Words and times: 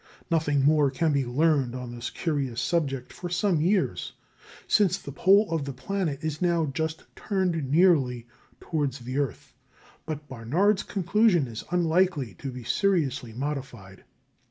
Nothing 0.31 0.65
more 0.65 0.89
can 0.89 1.13
be 1.13 1.27
learned 1.27 1.75
on 1.75 1.91
this 1.93 2.09
curious 2.09 2.59
subject 2.59 3.13
for 3.13 3.29
some 3.29 3.61
years, 3.61 4.13
since 4.67 4.97
the 4.97 5.11
pole 5.11 5.47
of 5.51 5.63
the 5.65 5.73
planet 5.73 6.23
is 6.23 6.39
just 6.73 6.99
now 6.99 7.07
turned 7.15 7.69
nearly 7.69 8.25
towards 8.59 8.97
the 8.97 9.19
earth; 9.19 9.53
but 10.07 10.27
Barnard's 10.27 10.81
conclusion 10.81 11.45
is 11.45 11.63
unlikely 11.69 12.33
to 12.39 12.49
be 12.51 12.63
seriously 12.63 13.31
modified. 13.31 14.03